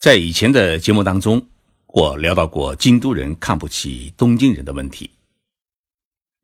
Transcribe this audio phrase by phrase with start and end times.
[0.00, 1.46] 在以前的节目当中，
[1.88, 5.10] 我聊到过京都人看不起东京人的问题。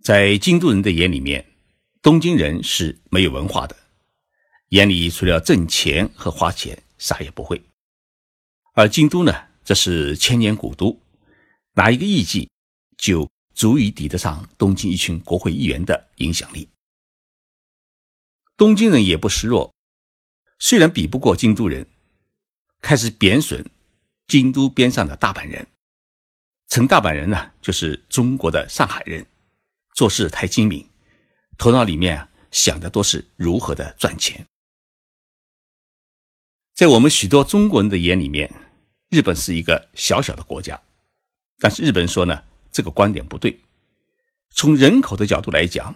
[0.03, 1.43] 在京都人的眼里面，
[2.03, 3.75] 东京人是没有文化的，
[4.69, 7.59] 眼里除了挣钱和花钱，啥也不会。
[8.75, 9.33] 而京都呢，
[9.65, 11.01] 这是千年古都，
[11.73, 12.51] 拿一个艺伎
[12.99, 16.69] 就足以抵得上东京一群国会议员的影响力。
[18.59, 19.73] 东京人也不示弱，
[20.59, 21.89] 虽然比不过京都人。
[22.81, 23.65] 开始贬损
[24.27, 25.67] 京都边上的大阪人，
[26.69, 29.27] 称大阪人呢就是中国的上海人，
[29.95, 30.89] 做事太精明，
[31.59, 34.47] 头脑里面想的都是如何的赚钱。
[36.75, 38.53] 在我们许多中国人的眼里面，
[39.09, 40.81] 日本是一个小小的国家，
[41.59, 43.59] 但是日本说呢，这个观点不对。
[44.51, 45.95] 从人口的角度来讲，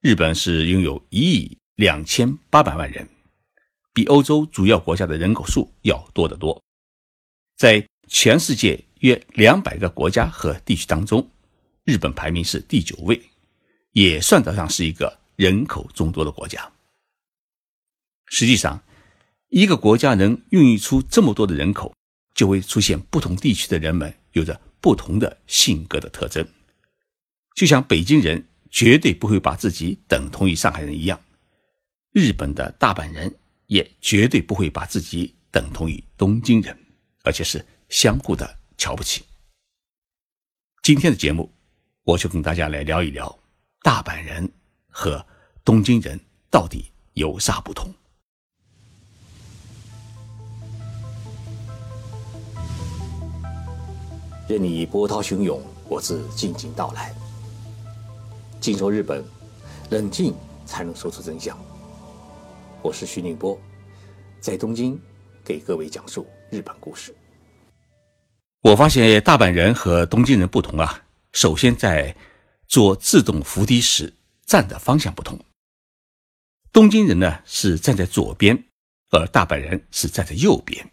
[0.00, 3.08] 日本是拥有一亿两千八百万人。
[3.96, 6.62] 比欧洲主要国家的人口数要多得多，
[7.56, 11.26] 在全世界约两百个国家和地区当中，
[11.84, 13.18] 日本排名是第九位，
[13.92, 16.70] 也算得上是一个人口众多的国家。
[18.26, 18.84] 实际上，
[19.48, 21.94] 一个国家能孕育出这么多的人口，
[22.34, 26.46] 就会出现不同地区的人们有着不同的性格的特征。
[27.54, 31.18] 就像北京人绝对不会把自己等同于上海人一样，
[32.12, 33.34] 日本的大阪人。
[33.66, 36.76] 也绝对不会把自己等同于东京人，
[37.22, 39.24] 而且是相互的瞧不起。
[40.82, 41.52] 今天的节目，
[42.04, 43.36] 我就跟大家来聊一聊
[43.82, 44.48] 大阪人
[44.88, 45.24] 和
[45.64, 47.92] 东京人到底有啥不同。
[54.48, 57.12] 任你波涛汹涌，我自静静到来。
[58.60, 59.24] 静说日本，
[59.90, 60.32] 冷静
[60.64, 61.58] 才能说出真相。
[62.82, 63.58] 我是徐宁波，
[64.38, 65.00] 在东京
[65.44, 67.14] 给各位讲述日本故事。
[68.62, 71.02] 我发现大阪人和东京人不同啊，
[71.32, 72.14] 首先在
[72.68, 74.12] 坐自动扶梯时
[74.44, 75.38] 站的方向不同。
[76.72, 78.64] 东京人呢是站在左边，
[79.10, 80.88] 而大阪人是站在右边。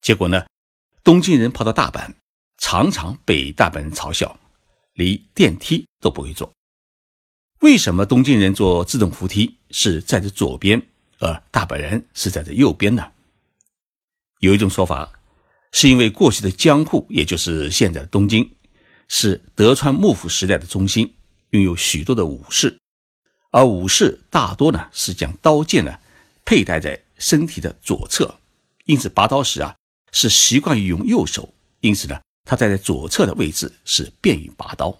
[0.00, 0.46] 结果呢，
[1.02, 2.14] 东京人跑到大阪，
[2.58, 4.38] 常常被大阪人嘲笑，
[4.94, 6.50] 连电梯都不会坐。
[7.60, 10.80] 为什么东京人坐自动扶梯是站在左边？
[11.20, 13.12] 而大阪人是在这右边呢。
[14.40, 15.12] 有一种说法，
[15.72, 18.50] 是因为过去的江户，也就是现在的东京，
[19.06, 21.14] 是德川幕府时代的中心，
[21.50, 22.78] 拥有许多的武士，
[23.50, 25.98] 而武士大多呢是将刀剑呢
[26.44, 28.34] 佩戴在身体的左侧，
[28.86, 29.76] 因此拔刀时啊
[30.12, 34.98] 是习惯于用右手，因此呢他站在左侧的位置是便于拔刀。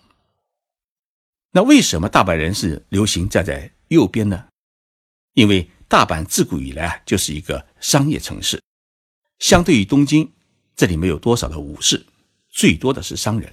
[1.52, 4.44] 那为什么大阪人是流行站在右边呢？
[5.32, 8.62] 因为大阪自古以来啊，就是一个商业城市。
[9.40, 10.30] 相对于东京，
[10.76, 12.06] 这里没有多少的武士，
[12.48, 13.52] 最多的是商人。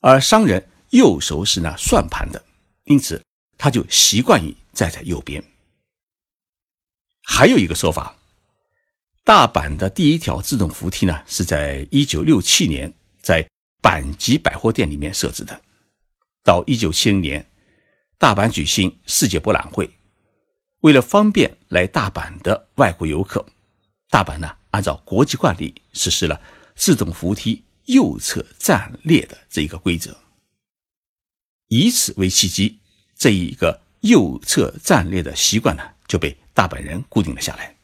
[0.00, 2.44] 而商人右手是那算盘的，
[2.86, 3.22] 因此
[3.56, 5.40] 他就习惯于站在右边。
[7.22, 8.16] 还有一个说法，
[9.22, 13.48] 大阪的第一条自动扶梯呢，是在一九六七年在
[13.80, 15.62] 阪急百货店里面设置的。
[16.42, 17.48] 到一九七零年，
[18.18, 19.88] 大阪举行世界博览会。
[20.82, 23.46] 为了方便来大阪的外国游客，
[24.10, 26.40] 大阪呢按照国际惯例实施了
[26.74, 30.16] 自动扶梯右侧站列的这一个规则，
[31.68, 32.80] 以此为契机，
[33.16, 37.76] 这一个右侧站列的习惯呢就被大阪人固定了下来。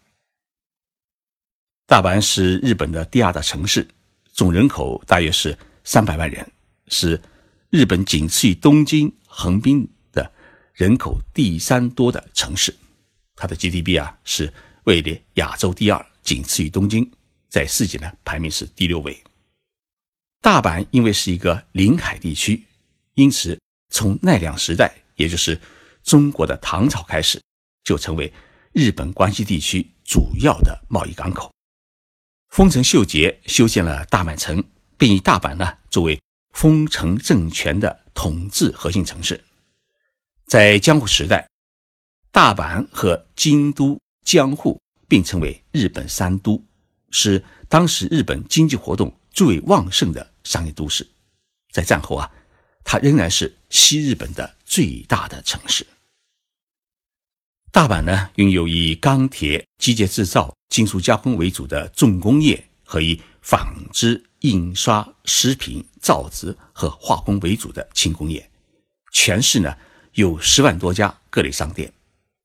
[1.86, 3.86] 大阪是日本的第二大城市，
[4.32, 6.50] 总人口大约是三百万人，
[6.88, 7.22] 是
[7.70, 10.32] 日本仅次于东京、横滨的
[10.74, 12.74] 人口第三多的城市。
[13.38, 14.52] 它的 GDP 啊是
[14.84, 17.08] 位列亚洲第二，仅次于东京，
[17.48, 19.16] 在世界呢排名是第六位。
[20.40, 22.64] 大阪因为是一个临海地区，
[23.14, 23.56] 因此
[23.90, 25.60] 从奈良时代，也就是
[26.02, 27.40] 中国的唐朝开始，
[27.84, 28.32] 就成为
[28.72, 31.52] 日本关西地区主要的贸易港口。
[32.48, 34.62] 丰臣秀吉修建了大阪城，
[34.96, 36.20] 并以大阪呢作为
[36.54, 39.44] 丰臣政权的统治核心城市。
[40.46, 41.48] 在江户时代。
[42.38, 46.62] 大阪和京都、江户并称为日本三都，
[47.10, 51.04] 是当时日本经济活动最为旺盛的商业都市。
[51.72, 52.30] 在战后啊，
[52.84, 55.84] 它仍然是西日本的最大的城市。
[57.72, 68.48] 大阪呢，拥有以钢铁、机械制造、金属加工为主的重工业和以纺织、印刷、食品、造纸和化工为主的轻工业。
[69.10, 69.76] 全市呢，
[70.12, 71.92] 有十万多家各类商店。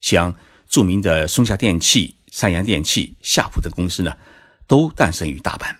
[0.03, 0.35] 像
[0.67, 4.15] 著名的松下电器、三洋电器、夏普等公司呢，
[4.67, 5.73] 都诞生于大阪。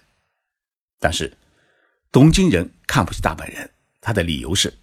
[0.97, 1.37] 但是
[2.09, 4.73] 东京人看不起大阪人，他的理由是，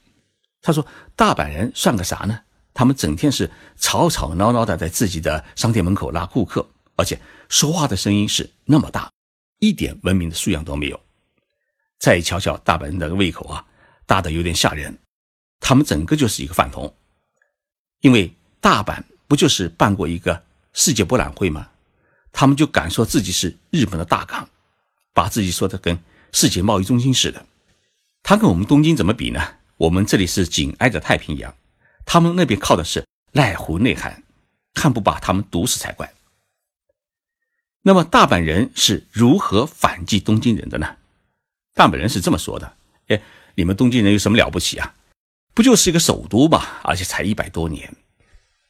[0.60, 2.42] 他说大阪人算个啥呢？
[2.74, 9.10] 他们整天是吵吵闹闹的，在自己的商店门口拉顾客，而且说话的声音是那么大，
[9.58, 11.00] 一点文明的素养都没有。
[11.98, 13.64] 再瞧瞧大阪人的胃口啊，
[14.04, 14.98] 大的有点吓人。
[15.60, 16.94] 他们整个就是一个饭桶，
[18.00, 20.42] 因为大阪不就是办过一个
[20.72, 21.68] 世界博览会吗？
[22.32, 24.48] 他们就敢说自己是日本的大港，
[25.14, 25.96] 把自己说的跟
[26.32, 27.46] 世界贸易中心似的。
[28.24, 29.40] 他跟我们东京怎么比呢？
[29.76, 31.54] 我们这里是紧挨着太平洋。
[32.04, 34.20] 他们那边靠的是濑户内海，
[34.74, 36.12] 看不把他们毒死才怪。
[37.82, 40.96] 那么大阪人是如何反击东京人的呢？
[41.74, 42.72] 大阪人是这么说的
[43.06, 43.22] ：“哎，
[43.54, 44.96] 你们东京人有什么了不起啊？
[45.54, 47.94] 不就是一个首都嘛，而且才一百多年，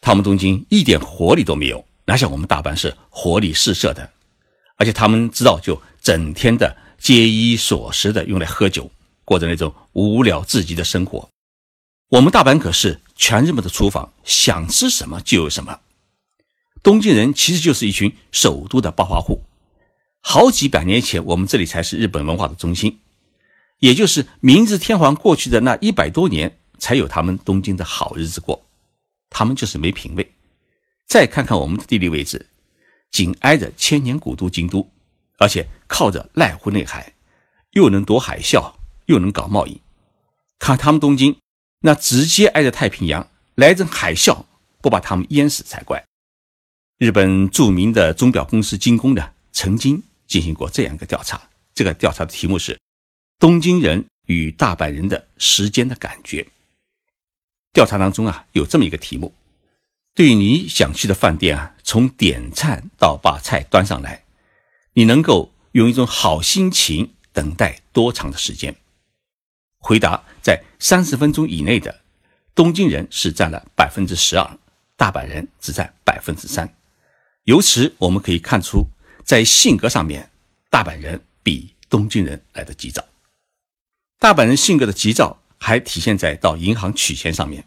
[0.01, 4.11] 他们东京一点活力都没有，哪像我们大阪是活力四射的。
[4.77, 8.91] 而且他们知道，就整天的节衣缩食的用来喝酒，
[9.25, 11.29] 过着那种无聊至极的生活。
[12.09, 15.81] 我们大阪可是。”全日本的厨房，想吃什么就有什么。
[16.83, 19.43] 东京人其实就是一群首都的暴发户。
[20.23, 23.01] 好几百年前，我们这里才是日本文化的中心，
[23.81, 28.65] 也就是明治天皇过去的那一百多年，才有他们东京的好日子过。
[29.31, 30.33] 他们就是没品位。
[31.07, 32.47] 再看看我们的地理位置，
[33.11, 34.91] 紧挨着千年古都京都，
[35.39, 37.15] 而且靠着濑户内海，
[37.71, 38.75] 又能躲海啸，
[39.07, 39.81] 又能搞贸易。
[40.59, 41.37] 看他们东京。
[41.83, 44.45] 那直接挨着太平洋，来阵海啸
[44.83, 46.05] 不把他们淹死才怪。
[46.99, 51.41] 日本著名的钟表公司精工呢，曾经进行过这样一个调查。
[51.73, 52.79] 这个调查的题目是
[53.41, 56.47] “东京人与大阪人的时间的感觉”。
[57.73, 59.33] 调查当中啊，有这么一个题目：
[60.15, 64.25] 对你想去的饭店啊，从点菜到把菜端上来，
[64.95, 68.75] 你能够用一种好心情等待多长的时间？
[69.79, 72.01] 回答在三十分钟以内的
[72.55, 74.59] 东京人是占了百分之十二，
[74.97, 76.75] 大阪人只占百分之三。
[77.45, 78.87] 由此我们可以看出，
[79.25, 80.31] 在性格上面，
[80.69, 83.05] 大阪人比东京人来的急躁。
[84.19, 87.65] 大阪人性格的急躁还体现在到银行取钱上面，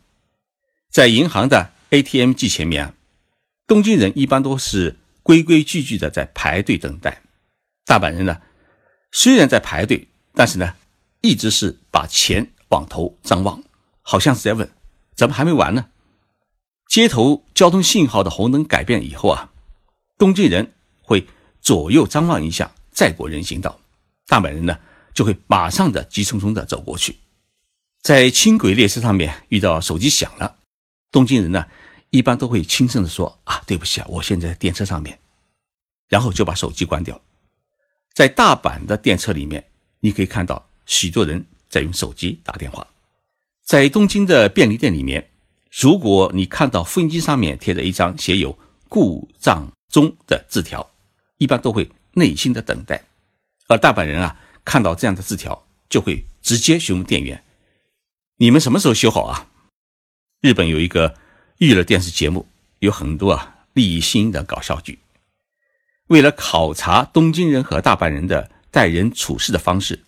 [0.91, 2.93] 在银行的 ATM 机前面啊，
[3.65, 7.21] 东京人一般都是规规矩矩的在排队等待，
[7.85, 8.41] 大阪人呢，
[9.13, 10.75] 虽然在排队，但是呢。
[11.25, 13.63] 一直是把钱往头张望，
[14.01, 14.69] 好像是在问：
[15.15, 15.85] 怎么还没完呢？
[16.89, 19.49] 街头交通信号的红灯改变以后啊，
[20.17, 21.25] 东京人会
[21.61, 23.79] 左右张望一下，再过人行道；
[24.27, 24.77] 大阪人呢，
[25.13, 27.15] 就会马上的急匆匆的走过去。
[28.03, 30.57] 在轻轨列车上面遇到手机响了，
[31.09, 31.65] 东京人呢，
[32.09, 35.17] 一般都会轻声的说：啊，对不起啊，我现在电车上面，
[36.09, 37.19] 然后就把手机关掉。
[38.13, 39.65] 在大阪的电车里面，
[40.01, 40.69] 你可以看到。
[40.85, 42.85] 许多人在用手机打电话，
[43.63, 45.29] 在东京的便利店里面，
[45.71, 48.59] 如果你看到复印机上面贴着一张写有
[48.89, 50.85] “故障中”的字条，
[51.37, 53.01] 一般都会耐心的等待。
[53.69, 57.41] 而大阪人啊，看到这样的字条，就会直接询问店员
[58.43, 59.47] ：“你们什么时候修好啊？”
[60.43, 61.15] 日本有一个
[61.59, 62.45] 娱乐电视节目，
[62.79, 64.99] 有很多啊利益新的搞笑剧。
[66.07, 70.03] 为了考察东京人和大阪人的待人处事的方式。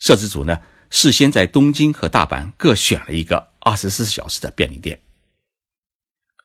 [0.00, 5.00] 摄制组呢，事先在东京和大阪各选了一个二十四小时的便利店。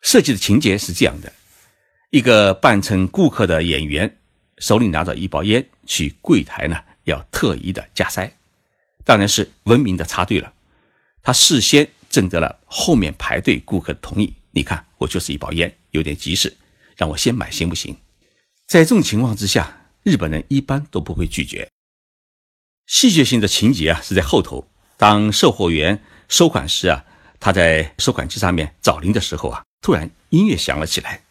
[0.04, 1.34] 设计的情节是这样的：
[2.12, 4.20] 一个扮成顾客的演员，
[4.60, 8.32] 手里拿着一包烟，去柜台呢要特意的加塞，
[9.04, 10.54] 当然是文明的插队了。
[11.28, 14.34] 他事先征得了后面排队顾客的同意。
[14.52, 16.56] 你看，我就是一包烟，有点急事，
[16.96, 17.98] 让我先买行不行？
[18.66, 21.70] 在这种情况之下，日本人一般都不会拒绝。
[22.86, 24.70] 戏剧性的情节啊，是在后头。
[24.96, 27.04] 当售货员收款时啊，
[27.42, 31.22] 他在收款机上面找零的时候啊，突然音乐响了起来。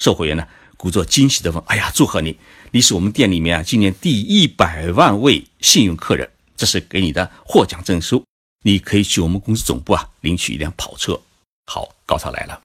[0.00, 2.36] 售货员呢，故作惊喜地问：“哎呀，祝贺你！
[2.72, 8.24] 你是我们店里面啊今年第一百万位幸运客人，这是给你的获奖证书，
[8.62, 11.20] 你可以去我们公司总部啊领取一辆跑车。”
[11.66, 12.60] 好，高潮来了，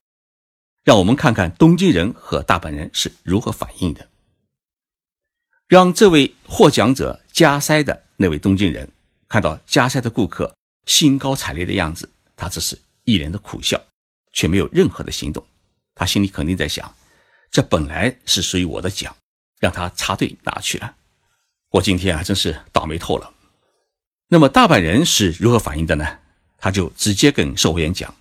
[0.83, 4.07] 让我们看看东京人和大阪人是如何反应的。
[5.67, 8.89] 让这位获奖者加塞的那位东京人
[9.27, 13.79] 看到加塞的顾客兴高采烈的样子，他只是一脸的苦笑，
[14.33, 15.45] 却没有任何的行动。
[15.93, 16.95] 他心里肯定在想：
[17.51, 19.15] 这本来是属于我的奖，
[19.59, 20.95] 让他插队拿去了。
[21.69, 23.31] 我今天啊，真是倒霉透了。
[24.29, 26.05] 那么大阪人是如何反应的呢？
[26.57, 28.13] 他就直接跟售货员讲：“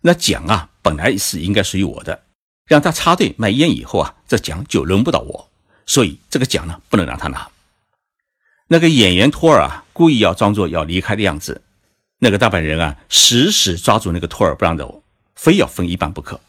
[0.00, 2.24] 那奖啊，本来是应该属于我的，
[2.66, 5.48] 让他插队卖烟以后啊，这奖就轮不到我。”
[5.86, 7.48] 所以这个奖呢不能让他拿。
[8.66, 11.60] 那个演员托尔啊，故意要装作要离开的样子，
[12.18, 15.04] 那个大阪人啊，死死抓住那个托尔不让走，
[15.36, 16.40] 非要分一半不可。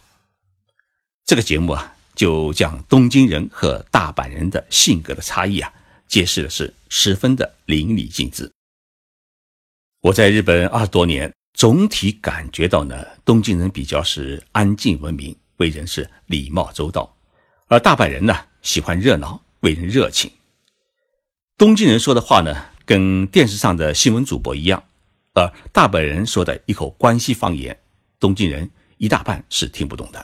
[1.26, 5.72] 这个节目啊，就将东京人和大阪人的性格的差异啊，
[6.08, 8.50] 揭示的是十分的淋漓尽致。
[10.06, 17.12] 我在日本二十多年，总体感觉到呢，东京人比较是安静文明，为人是礼貌周到，
[17.70, 20.32] 而大阪人呢，喜欢热闹，为人热情。
[21.58, 24.84] 东京人说的话呢，跟电视上的新闻主播一样，
[25.34, 27.76] 而大阪人说的一口关西方言，
[28.20, 30.24] 东京人一大半是听不懂的。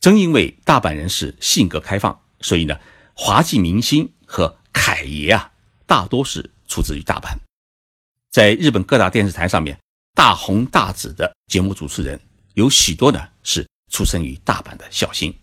[0.00, 2.76] 正因为大阪人是性格开放，所以呢，
[3.14, 5.52] 滑稽明星和凯爷啊，
[5.86, 7.45] 大多是出自于大阪。
[8.36, 9.80] 在日本各大电视台上面
[10.14, 12.20] 大红大紫的节目主持人，
[12.52, 15.34] 有许多呢是出生于大阪的孝心。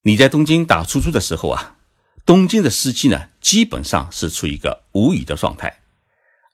[0.00, 1.76] 你在东京打出租的时候啊。
[2.24, 5.82] 东京的司机呢，基本上是处于一个无语的状态，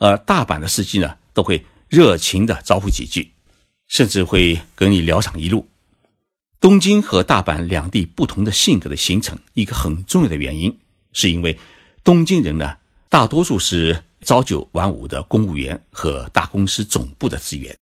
[0.00, 3.32] 而大阪的司机呢，都会热情的招呼几句，
[3.86, 5.68] 甚至会跟你聊上一路。
[6.60, 10.76] 东京和大阪两地不同的性格的形成，一个很重要的原因，
[11.12, 11.56] 是因为
[12.02, 17.76] 东京人呢，大多数是朝九晚五的公务员和大公司总部的职员，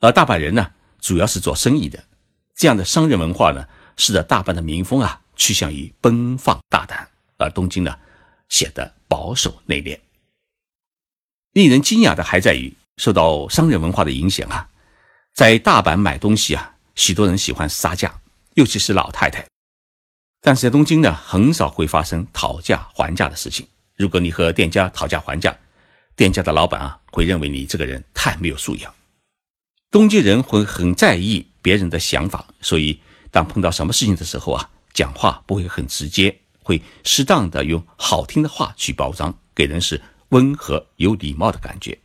[0.00, 0.70] 而大阪人呢，
[1.00, 2.02] 主要是做生意的，
[2.54, 7.08] 这样的商人文化呢，使得大阪的民风啊，趋向于奔放大胆。
[7.38, 7.98] 而东京呢，
[8.50, 9.98] 显得保守内敛。
[11.52, 14.68] 令人惊讶的还在于，受到商人文化的影响啊，
[15.34, 18.20] 在大阪买东西啊，许多人喜欢杀价，
[18.54, 19.46] 尤其是老太太。
[20.42, 23.66] 但是在东京呢，很少会发生讨价还价的事情。
[23.96, 25.56] 如果你和店家讨价还价，
[26.20, 28.94] 店家的老板啊，会认为你这个人太没有素养。
[29.90, 33.00] 东京人会很在意别人的想法，所以
[33.30, 36.38] 当碰到什么事情的时候啊，讲话不会很直接。
[36.62, 39.98] 会适当的用好听的话去包装，给人是
[40.28, 41.98] 温和有礼貌的感觉，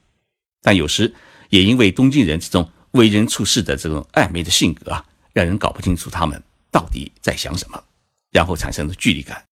[0.61, 1.13] 但有时
[1.49, 6.41] 也因为东京人这种为人处事的这种暧昧的性格啊，让人搞不清楚他们
[6.71, 7.83] 到底在想什么，
[8.31, 9.43] 然后产生了距离感。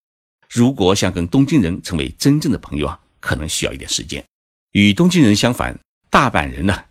[0.50, 4.24] 如果想跟东京人成为真正的朋友啊，可能需要一点时间。
[4.74, 6.86] 与东京人相反，大阪人呢，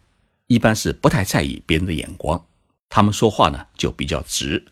[0.47, 2.41] 一般是不太在意别人的眼光，
[2.89, 4.65] 他们说话呢就比较直，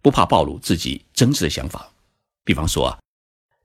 [0.00, 1.92] 不怕暴露自己真实的想法。
[2.42, 2.98] 比方说啊，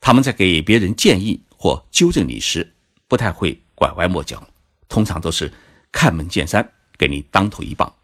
[0.02, 2.74] 他们在给别人建议或纠正你时，
[3.08, 4.46] 不太会拐弯抹角，
[4.90, 5.50] 通常都是
[5.94, 7.96] 开门见山，给你当头一棒。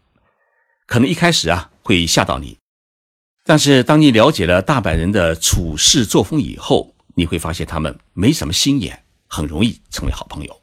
[0.86, 2.56] 可能一开始啊会吓到你，
[3.44, 10.62] 但是当你了解了大阪人的处事作风以后，你会发现他们没什么心眼，很容易成为好朋友。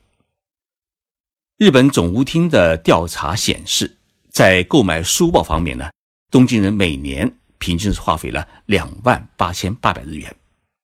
[1.63, 3.95] 日本总务厅的调查显示，
[4.29, 5.89] 在购买书报方面呢，
[6.29, 7.33] 东京人每年。
[7.57, 10.35] 平均是花费了两万八千八百日元，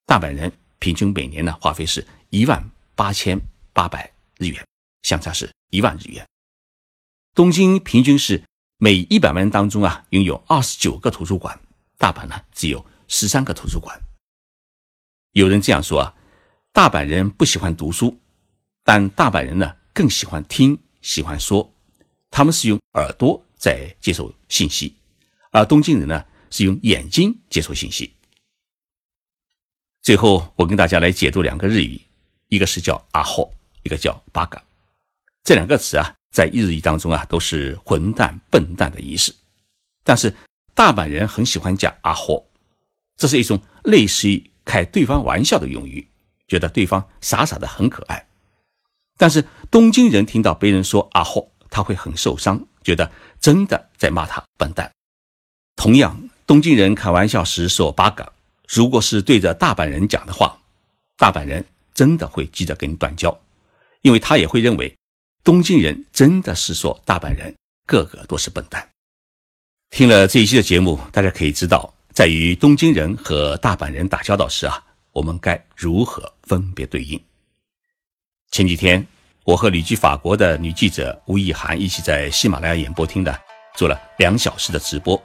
[0.05, 2.63] 大阪人平均每年呢花费是一万
[2.95, 3.37] 八千
[3.73, 4.65] 八百日元，
[5.01, 6.25] 相差是一万日元。
[7.35, 8.41] 东京平均是
[8.77, 11.59] 每一百万人当中啊拥有二十九个图书馆，
[11.97, 13.99] 大阪呢只有十三个图书馆。
[15.33, 16.15] 有人这样说啊，
[16.71, 18.17] 大阪人不喜欢读书，
[18.85, 21.71] 但大阪人呢更喜欢听，喜欢说，
[22.31, 24.95] 他们是用耳朵在接受信息，
[25.51, 26.25] 而东京人呢。
[26.51, 28.11] 是用眼睛接收信息。
[30.01, 32.01] 最后，我跟大家来解读两个日语，
[32.47, 33.53] 一个是叫阿霍，
[33.83, 34.59] 一个叫八嘎。
[35.43, 39.31] 这两个词啊，在日语当中啊，都是混蛋、笨蛋的意思。
[40.03, 40.35] 但是
[40.73, 42.43] 大阪人很喜欢讲阿霍，
[43.15, 46.07] 这是一种类似于开对方玩笑的用语，
[46.47, 48.27] 觉得对方傻傻的很可爱。
[49.17, 54.91] 但是东京人听到别人说阿霍，他会很受伤，觉得真的在骂他笨蛋。
[55.75, 56.29] 同样。
[56.49, 58.33] 东京人开玩笑时说“八嘎”，
[58.67, 60.57] 如果是对着大阪人讲的话，
[61.15, 63.39] 大阪人真的会急着跟你断交，
[64.01, 64.91] 因为他也会认为
[65.43, 68.89] 东京人真的是说大阪人个个都是笨蛋。
[69.91, 77.23] 听了这一期的节目，大家可以知道，在与东京人和大阪人打交道时啊，我们该如何分别对应。
[78.49, 79.05] 前几天，
[79.49, 83.35] 我和旅居法国的女记者吴亦涵一起在喜马拉雅演播厅呢
[83.75, 85.19] 做了两小时的直播。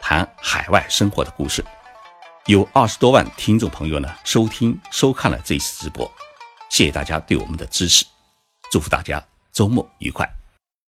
[0.00, 1.64] 谈海外生活的故事，
[2.46, 6.08] 有二十多万听众朋友呢收听收看了这次直播，
[6.70, 8.04] 谢谢大家对我们的支持，
[8.70, 9.20] 祝福大家
[9.52, 10.43] 周末愉快。